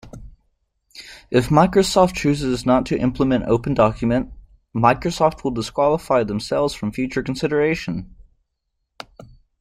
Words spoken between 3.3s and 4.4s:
OpenDocument,